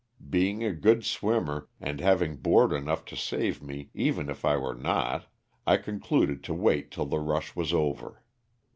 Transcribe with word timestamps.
Being 0.31 0.63
a 0.63 0.73
good 0.73 1.05
swimmer, 1.05 1.69
and 1.79 1.99
having 1.99 2.37
board 2.37 2.73
enough 2.73 3.05
to 3.05 3.15
save 3.15 3.61
me, 3.61 3.91
even 3.93 4.31
if 4.31 4.43
I 4.43 4.57
were 4.57 4.73
not, 4.73 5.27
I 5.67 5.77
concluded 5.77 6.43
to 6.45 6.55
wait 6.55 6.89
till 6.89 7.05
the 7.05 7.19
rush 7.19 7.55
was 7.55 7.71
over. 7.71 8.23